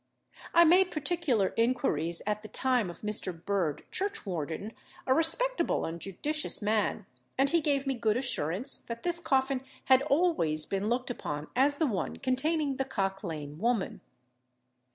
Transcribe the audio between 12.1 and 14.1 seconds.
containing the Cock Lane woman.